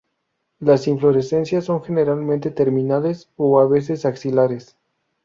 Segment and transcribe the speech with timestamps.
[0.57, 4.75] Las inflorescencias son generalmente terminales, a veces axilares.